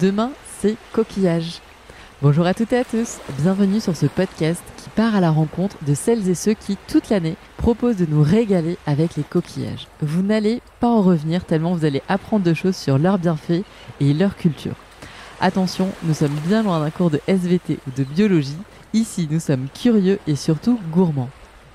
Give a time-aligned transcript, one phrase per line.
[0.00, 1.60] Demain, c'est coquillage.
[2.22, 5.76] Bonjour à toutes et à tous, bienvenue sur ce podcast qui part à la rencontre
[5.86, 9.88] de celles et ceux qui, toute l'année, proposent de nous régaler avec les coquillages.
[10.00, 13.62] Vous n'allez pas en revenir tellement vous allez apprendre de choses sur leurs bienfaits
[14.00, 14.76] et leur culture.
[15.38, 18.56] Attention, nous sommes bien loin d'un cours de SVT ou de biologie.
[18.94, 21.28] Ici, nous sommes curieux et surtout gourmands.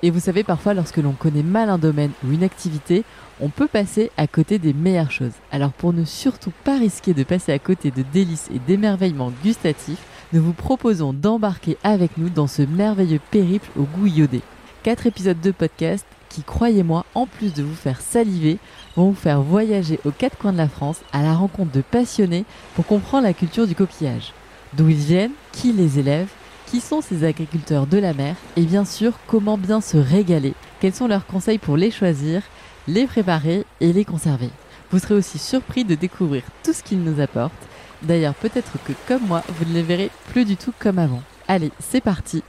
[0.06, 3.04] Et vous savez, parfois, lorsque l'on connaît mal un domaine ou une activité,
[3.42, 5.32] on peut passer à côté des meilleures choses.
[5.52, 10.04] Alors pour ne surtout pas risquer de passer à côté de délices et d'émerveillements gustatifs,
[10.32, 14.42] nous vous proposons d'embarquer avec nous dans ce merveilleux périple au goût iodé.
[14.84, 18.60] Quatre épisodes de podcast qui, croyez-moi, en plus de vous faire saliver,
[18.96, 22.46] vont vous faire voyager aux quatre coins de la France à la rencontre de passionnés
[22.76, 24.34] pour comprendre la culture du coquillage.
[24.74, 26.28] D'où ils viennent, qui les élève,
[26.68, 30.94] qui sont ces agriculteurs de la mer et bien sûr comment bien se régaler, quels
[30.94, 32.42] sont leurs conseils pour les choisir,
[32.88, 34.50] les préparer et les conserver.
[34.92, 37.54] Vous serez aussi surpris de découvrir tout ce qu'ils nous apportent
[38.02, 41.24] D'ailleurs, peut-être que comme moi, vous ne les verrez plus du tout comme avant.
[41.48, 42.44] Allez, c'est parti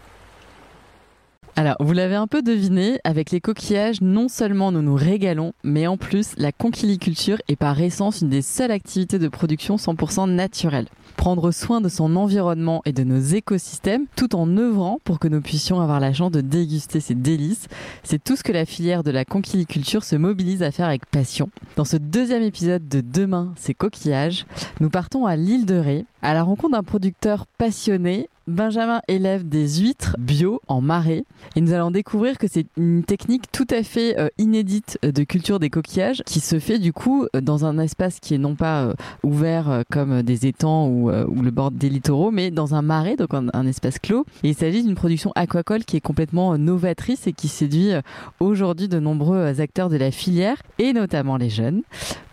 [1.58, 5.86] alors, vous l'avez un peu deviné, avec les coquillages, non seulement nous nous régalons, mais
[5.86, 10.86] en plus, la conchiliculture est par essence une des seules activités de production 100% naturelle.
[11.16, 15.40] Prendre soin de son environnement et de nos écosystèmes, tout en œuvrant pour que nous
[15.40, 17.68] puissions avoir la chance de déguster ces délices,
[18.02, 21.48] c'est tout ce que la filière de la conchiliculture se mobilise à faire avec passion.
[21.76, 24.44] Dans ce deuxième épisode de Demain, c'est coquillages,
[24.80, 29.80] nous partons à l'île de Ré, à la rencontre d'un producteur passionné Benjamin élève des
[29.80, 31.24] huîtres bio en marais
[31.56, 35.58] et nous allons découvrir que c'est une technique tout à fait euh, inédite de culture
[35.58, 38.84] des coquillages qui se fait du coup euh, dans un espace qui est non pas
[38.84, 38.94] euh,
[39.24, 43.66] ouvert comme des étangs ou, le bord des littoraux mais dans un marais donc un,
[43.66, 47.90] espace clos et il s'agit d'une production aquacole qui est complètement novatrice et qui séduit
[48.38, 51.82] aujourd'hui de nombreux acteurs de la filière et notamment les jeunes.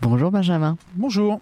[0.00, 0.76] Bonjour Benjamin.
[0.94, 1.40] Bonjour.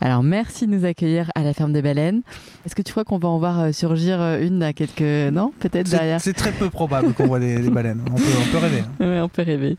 [0.00, 2.22] Alors merci de nous accueillir à la ferme des baleines.
[2.64, 6.20] Est-ce que tu crois qu'on va en voir surgir une à quelques non peut-être derrière?
[6.20, 8.02] C'est très peu probable qu'on voit des, baleines.
[8.10, 8.80] On peut, rêver.
[8.80, 8.90] Hein.
[9.00, 9.76] Oui, on peut rêver.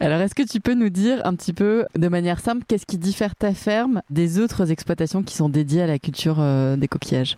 [0.00, 2.98] Alors est-ce que tu peux nous dire un petit peu de manière simple qu'est-ce qui
[2.98, 7.36] diffère ta ferme des autres exploitations qui sont dédiées à la culture euh, des coquillages?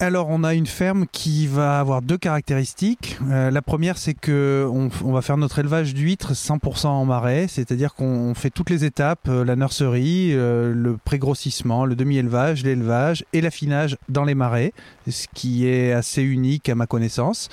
[0.00, 3.18] Alors, on a une ferme qui va avoir deux caractéristiques.
[3.30, 7.94] Euh, la première, c'est que on, va faire notre élevage d'huîtres 100% en marais, c'est-à-dire
[7.94, 13.40] qu'on fait toutes les étapes, euh, la nurserie, euh, le pré-grossissement, le demi-élevage, l'élevage et
[13.40, 14.72] l'affinage dans les marais,
[15.08, 17.48] ce qui est assez unique à ma connaissance.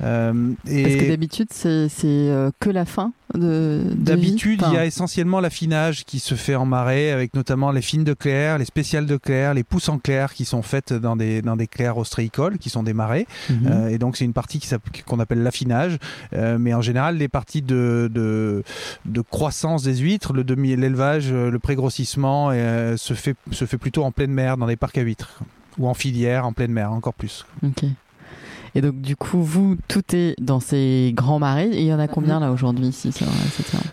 [0.00, 0.04] et...
[0.04, 1.90] Parce que d'habitude, c'est
[2.60, 7.34] que la fin D'habitude, il y a essentiellement l'affinage qui se fait en marais, avec
[7.34, 10.62] notamment les fines de clair, les spéciales de clair, les pousses en clair qui sont
[10.62, 13.26] faites dans des, dans des clairs ostréicoles, qui sont des marais.
[13.48, 13.66] Mhm.
[13.66, 14.60] Euh, et donc, c'est une partie
[15.06, 15.98] qu'on appelle l'affinage.
[16.32, 18.62] Euh, mais en général, les parties de, de,
[19.04, 24.04] de croissance des huîtres, le demi, l'élevage, le pré-grossissement euh, se, fait, se fait plutôt
[24.04, 25.40] en pleine mer, dans des parcs à huîtres.
[25.78, 27.46] Ou en filière, en pleine mer, encore plus.
[27.64, 27.84] Ok.
[28.74, 31.68] Et donc, du coup, vous, tout est dans ces grands marais.
[31.68, 33.10] Et il y en a combien là aujourd'hui ici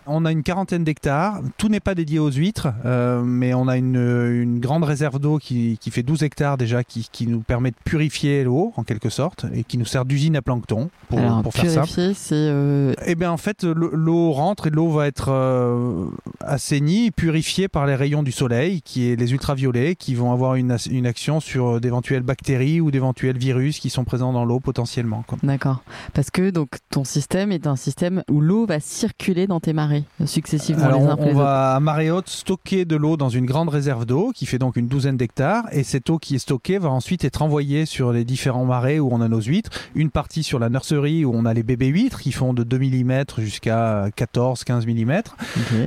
[0.06, 1.42] On a une quarantaine d'hectares.
[1.58, 5.38] Tout n'est pas dédié aux huîtres, euh, mais on a une, une grande réserve d'eau
[5.38, 9.10] qui, qui, fait 12 hectares déjà, qui, qui nous permet de purifier l'eau en quelque
[9.10, 12.36] sorte et qui nous sert d'usine à plancton pour, Alors, pour faire purifier, c'est.
[12.36, 12.94] Euh...
[13.06, 16.06] Eh bien, en fait, l'eau rentre et l'eau va être euh,
[16.42, 20.78] assainie, purifiée par les rayons du soleil, qui est les ultraviolets, qui vont avoir une,
[20.92, 25.24] une action sur d'éventuelles bactéries ou d'éventuels virus qui sont présents dans l'eau potentiellement.
[25.44, 25.82] D'accord.
[26.14, 30.04] Parce que donc ton système est un système où l'eau va circuler dans tes marais
[30.26, 33.70] successivement Alors, les uns on, va à marée haute stocker de l'eau dans une grande
[33.70, 36.90] réserve d'eau qui fait donc une douzaine d'hectares et cette eau qui est stockée va
[36.90, 39.70] ensuite être envoyée sur les différents marais où on a nos huîtres.
[39.96, 42.78] Une partie sur la nurserie où on a les bébés huîtres qui font de 2
[42.78, 45.22] mm jusqu'à 14-15 mm.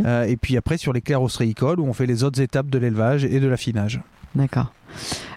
[0.07, 2.79] Euh, et puis après sur les clairs ostréicoles où on fait les autres étapes de
[2.79, 4.01] l'élevage et de l'affinage.
[4.35, 4.73] D'accord.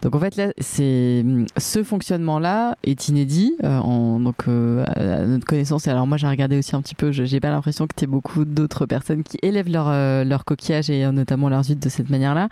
[0.01, 1.23] Donc en fait là, c'est
[1.57, 5.87] ce fonctionnement-là est inédit euh, en, donc euh, à notre connaissance.
[5.87, 7.11] Et alors moi j'ai regardé aussi un petit peu.
[7.11, 11.09] J'ai pas l'impression que tu beaucoup d'autres personnes qui élèvent leur euh, leur coquillage et
[11.11, 12.49] notamment leurs huîtres de cette manière-là.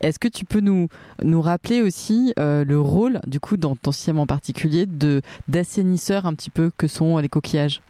[0.00, 0.88] Est-ce que tu peux nous
[1.22, 6.34] nous rappeler aussi le rôle du coup dans ton système en particulier de d'assainisseur un
[6.34, 7.80] petit peu que sont les coquillages?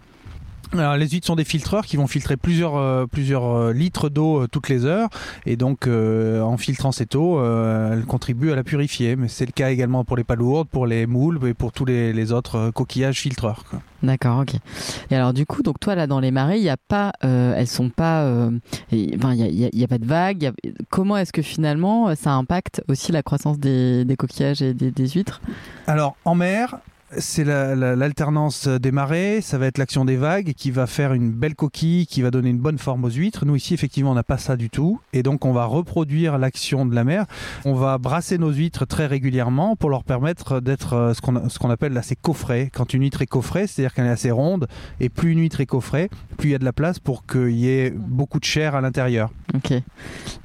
[0.72, 4.42] Alors, les huîtres sont des filtreurs qui vont filtrer plusieurs, euh, plusieurs euh, litres d'eau
[4.42, 5.08] euh, toutes les heures
[5.44, 9.16] et donc en filtrant cette eau, elles contribuent à la purifier.
[9.16, 12.12] Mais c'est le cas également pour les palourdes, pour les moules et pour tous les,
[12.12, 13.64] les autres coquillages filtreurs.
[14.02, 14.54] D'accord, ok.
[15.10, 17.66] Et alors du coup, donc toi là dans les marais, il n'y a pas, elles
[17.66, 20.52] sont pas, enfin il y a, y a, pas de vagues.
[20.88, 25.08] comment est-ce que finalement ça impacte aussi la croissance des, des coquillages et des, des
[25.08, 25.40] huîtres?
[25.86, 26.78] Alors en mer,
[27.18, 31.54] c'est l'alternance des marées, ça va être l'action des vagues qui va faire une belle
[31.54, 33.44] coquille, qui va donner une bonne forme aux huîtres.
[33.44, 35.00] Nous ici, effectivement, on n'a pas ça du tout.
[35.12, 37.26] Et donc, on va reproduire l'action de la mer.
[37.64, 41.70] On va brasser nos huîtres très régulièrement pour leur permettre d'être euh, ce qu'on qu'on
[41.70, 42.70] appelle assez coffré.
[42.72, 44.66] Quand une huître est coffrée, c'est-à-dire qu'elle est assez ronde,
[45.00, 46.08] et plus une huître est coffrée,
[46.38, 48.80] plus il y a de la place pour qu'il y ait beaucoup de chair à
[48.80, 49.30] l'intérieur.
[49.54, 49.74] Ok.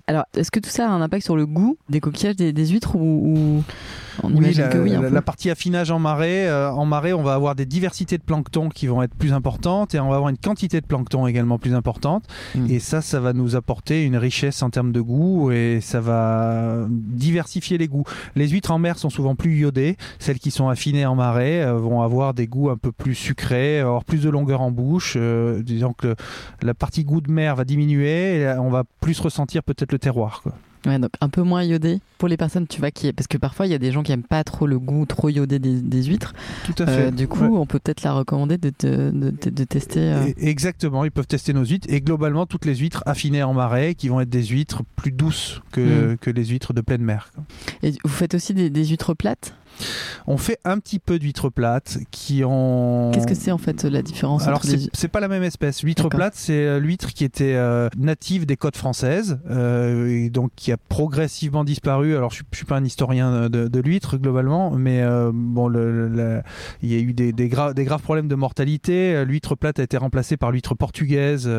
[0.08, 2.96] Alors, est-ce que tout ça a un impact sur le goût des coquillages des, huîtres
[2.96, 3.64] ou,
[4.24, 8.24] oui, la, partie affinage en marée, euh, en marée, on va avoir des diversités de
[8.24, 11.58] plancton qui vont être plus importantes et on va avoir une quantité de plancton également
[11.58, 12.26] plus importante.
[12.54, 12.68] Hmm.
[12.70, 16.86] Et ça, ça va nous apporter une richesse en termes de goût et ça va
[16.90, 18.06] diversifier les goûts.
[18.36, 19.98] Les huîtres en mer sont souvent plus iodées.
[20.20, 23.80] Celles qui sont affinées en marée euh, vont avoir des goûts un peu plus sucrés,
[23.80, 25.16] avoir plus de longueur en bouche.
[25.18, 26.16] Euh, disons que
[26.62, 30.42] la partie goût de mer va diminuer et on va plus ressentir peut-être le terroir.
[30.44, 30.54] Quoi.
[30.86, 33.66] Ouais, donc un peu moins iodé pour les personnes, tu vois, qui parce que parfois
[33.66, 36.34] il y a des gens qui aiment pas trop le goût trop iodé des, huîtres.
[36.66, 37.08] Tout à fait.
[37.08, 40.00] Euh, du coup, on peut peut-être la recommander de, de, de, tester.
[40.00, 40.32] Euh.
[40.38, 44.10] Exactement, ils peuvent tester nos huîtres et globalement toutes les huîtres affinées en marais qui
[44.10, 46.18] vont être des huîtres plus douces que, mm.
[46.18, 47.32] que les huîtres de pleine mer.
[47.82, 49.56] Et vous faites aussi des, des huîtres plates?
[50.28, 53.12] On fait un petit peu d'huîtres plates qui ont.
[53.14, 55.84] Qu'est-ce que c'est en fait la différence Alors c'est pas la même espèce.
[55.84, 60.52] L'huître plate, c'est euh, l'huître qui était euh, native des côtes françaises euh, et donc
[60.56, 62.16] qui a progressivement disparu.
[62.16, 65.72] Alors je, ne suis pas un historien de, l'huître globalement, mais bon,
[66.82, 69.24] il y a eu des, des, des, graves problèmes de mortalité.
[69.26, 71.50] L'huître plate a été remplacée par l'huître portugaise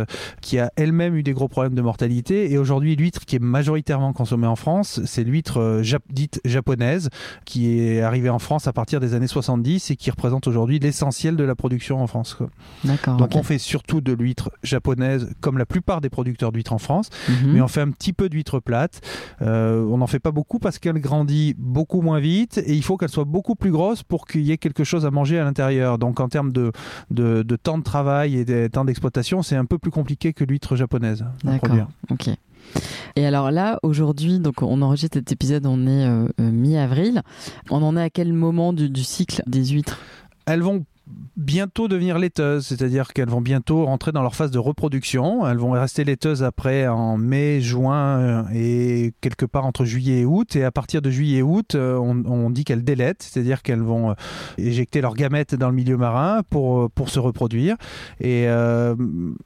[0.40, 2.50] qui a elle-même eu des gros problèmes de mortalité.
[2.50, 7.10] Et aujourd'hui, l'huître qui est majoritairement consommée en France, c'est l'huître dite japonaise
[7.44, 11.36] qui est arrivé en France à partir des années 70 et qui représente aujourd'hui l'essentiel
[11.36, 12.38] de la production en France.
[12.84, 13.16] D'accord.
[13.16, 17.10] Donc on fait surtout de l'huître japonaise, comme la plupart des producteurs d'huîtres en France,
[17.28, 17.52] mhm.
[17.52, 19.00] mais on fait un petit peu d'huître plate.
[19.42, 22.96] Euh, on n'en fait pas beaucoup parce qu'elle grandit beaucoup moins vite et il faut
[22.96, 25.98] qu'elle soit beaucoup plus grosse pour qu'il y ait quelque chose à manger à l'intérieur.
[25.98, 26.72] Donc en termes de,
[27.10, 30.44] de, de temps de travail et de temps d'exploitation, c'est un peu plus compliqué que
[30.44, 31.24] l'huître japonaise.
[31.44, 31.88] D'accord.
[32.10, 32.30] Ok.
[33.16, 37.22] Et alors là, aujourd'hui, donc on enregistre cet épisode, on est euh, euh, mi-avril.
[37.70, 39.98] On en est à quel moment du, du cycle des huîtres?
[40.46, 40.84] Elles vont
[41.36, 45.46] bientôt devenir laiteuses, c'est-à-dire qu'elles vont bientôt rentrer dans leur phase de reproduction.
[45.46, 50.24] Elles vont rester laiteuses après en mai, juin euh, et quelque part entre juillet et
[50.24, 50.56] août.
[50.56, 54.10] Et à partir de juillet et août, euh, on, dit qu'elles délètent, c'est-à-dire qu'elles vont
[54.10, 54.14] euh,
[54.56, 57.76] éjecter leurs gamètes dans le milieu marin pour, pour se reproduire.
[58.20, 58.46] Et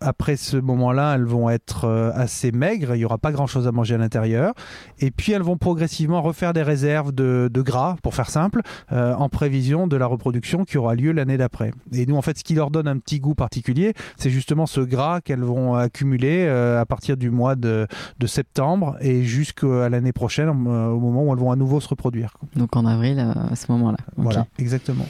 [0.00, 3.94] après ce moment-là, elles vont être assez maigres, il n'y aura pas grand-chose à manger
[3.94, 4.54] à l'intérieur.
[4.98, 8.60] Et puis elles vont progressivement refaire des réserves de, de gras, pour faire simple,
[8.90, 11.50] en prévision de la reproduction qui aura lieu l'année d'après.
[11.93, 14.81] Et nous, en fait, ce qui leur donne un petit goût particulier, c'est justement ce
[14.81, 17.87] gras qu'elles vont accumuler euh, à partir du mois de,
[18.26, 22.37] septembre et jusqu'à l'année prochaine, euh, au moment où elles vont à nouveau se reproduire.
[22.55, 23.99] Donc en avril, euh, à ce moment-là.
[24.17, 25.05] Voilà, exactement.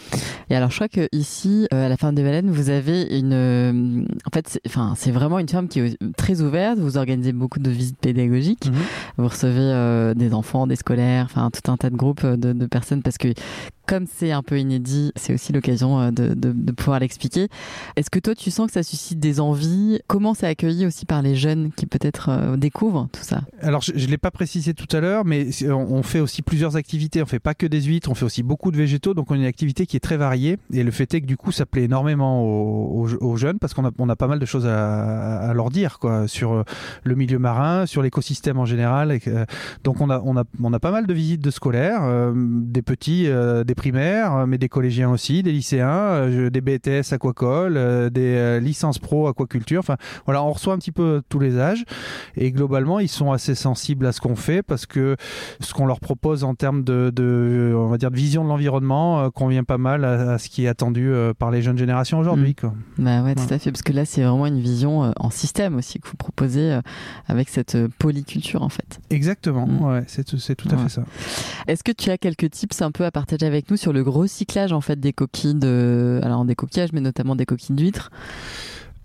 [0.49, 4.07] Et alors, je crois que ici, à la ferme des baleines, vous avez une.
[4.27, 4.61] En fait,
[4.97, 6.79] c'est vraiment une ferme qui est très ouverte.
[6.79, 8.67] Vous organisez beaucoup de visites pédagogiques.
[8.67, 8.75] Mhm.
[9.19, 13.03] Vous recevez des enfants, des scolaires, enfin tout un tas de groupes de, de personnes
[13.03, 13.29] parce que
[13.91, 17.49] comme c'est un peu inédit, c'est aussi l'occasion euh, de, pouvoir l'expliquer.
[17.97, 19.99] Est-ce que toi, tu sens que ça suscite des envies?
[20.07, 23.41] Comment c'est accueilli aussi par les jeunes qui peut-être euh, découvrent tout ça?
[23.61, 27.21] Alors, je ne l'ai pas précisé tout à l'heure, mais on fait aussi plusieurs activités.
[27.21, 29.13] On fait pas que des huîtres, on fait aussi beaucoup de végétaux.
[29.13, 30.57] Donc, on a une activité qui est très variée.
[30.73, 34.17] Et le fait est que du coup, ça plaît énormément aux, jeunes parce qu'on a,
[34.17, 36.63] pas mal de choses à, leur dire quoi, sur euh,
[37.03, 39.19] le milieu marin, sur l'écosystème en général.
[39.83, 43.29] donc, on a, pas mal de visites de scolaires, des petits,
[43.67, 48.61] des primaires, euh, mais des collégiens aussi, des lycéens, euh, des BTS aquacole, euh, des
[48.61, 49.81] licences pro aquaculture.
[49.81, 49.97] Enfin,
[50.27, 51.85] voilà, on reçoit un petit peu tous les âges.
[52.37, 55.17] Et globalement, ils sont assez sensibles à ce qu'on fait parce que
[55.61, 59.65] ce qu'on leur propose en termes de, on va dire, de vision de l'environnement convient
[59.65, 62.55] pas mal à, ce qui est attendu par les jeunes générations aujourd'hui.
[62.63, 63.03] Mmh.
[63.03, 66.01] Bah ouais, tout à fait, parce que là, c'est vraiment une vision en système aussi
[66.01, 66.79] que vous proposez
[67.29, 69.01] avec cette polyculture en fait.
[69.09, 69.85] Exactement, mmh.
[69.85, 71.05] ouais, c'est tout, à fait ça.
[71.67, 74.81] Est-ce que tu as quelques tips un peu à partager avec sur le recyclage en
[74.81, 78.11] fait des coquilles de, alors des coquillages, mais notamment des coquilles d'huîtres.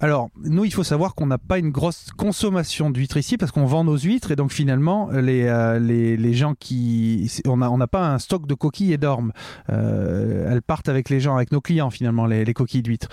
[0.01, 3.65] Alors, nous, il faut savoir qu'on n'a pas une grosse consommation d'huîtres ici parce qu'on
[3.65, 7.31] vend nos huîtres et donc finalement, les, euh, les, les, gens qui.
[7.45, 9.31] On n'a on a pas un stock de coquilles et d'ormes.
[9.69, 13.07] Euh, elles partent avec les gens, avec nos clients finalement, les, les coquilles d'huîtres.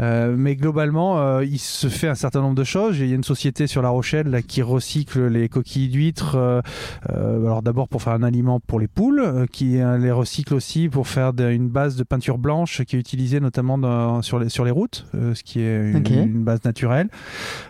[0.00, 2.98] Euh, mais globalement, euh, il se fait un certain nombre de choses.
[2.98, 6.36] Il y a une société sur La Rochelle là, qui recycle les coquilles d'huîtres.
[6.36, 6.62] Euh,
[7.10, 11.32] alors d'abord pour faire un aliment pour les poules, qui les recycle aussi pour faire
[11.38, 15.06] une base de peinture blanche qui est utilisée notamment dans, sur, les, sur les routes,
[15.12, 17.08] ce qui est une, une base naturelle.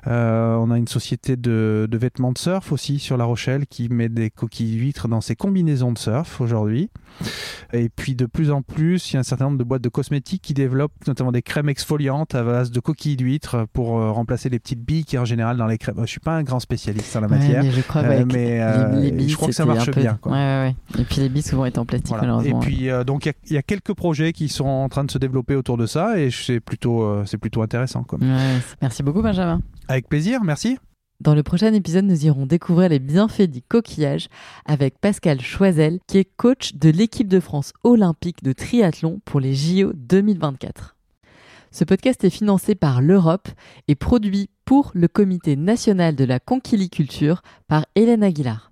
[0.06, 4.08] on a une société de, de, vêtements de surf aussi sur La Rochelle qui met
[4.08, 6.90] des coquilles d'huîtres dans ses combinaisons de surf aujourd'hui.
[7.72, 9.88] Et puis de plus en plus, il y a un certain nombre de boîtes de
[9.88, 14.58] cosmétiques qui développent notamment des crèmes exfoliantes à base de coquilles d'huîtres pour remplacer les
[14.58, 15.96] petites billes qui en général dans les crèmes.
[16.00, 19.48] Je suis pas un grand spécialiste en la matière, mais je crois, mais je crois
[19.48, 20.18] que ça marche bien.
[20.20, 20.68] Quoi.
[20.98, 22.60] Et puis les billes souvent étant en plastique malheureusement.
[22.60, 25.54] Et puis donc il y, a quelques projets qui sont en train de se développer
[25.54, 28.04] autour de ça et c'est plutôt c'est plutôt intéressant.
[28.04, 28.18] Quoi.
[28.80, 29.60] Merci beaucoup Benjamin.
[29.88, 30.78] Avec plaisir, merci.
[31.20, 34.26] Dans le prochain épisode, nous irons découvrir les bienfaits du coquillage
[34.66, 39.54] avec Pascal Choisel, qui est coach de l'équipe de France olympique de triathlon pour les
[39.54, 40.96] JO 2024.
[41.70, 43.48] Ce podcast est financé par l'Europe
[43.86, 48.71] et produit pour le Comité national de la conquiliculture par Hélène Aguilar.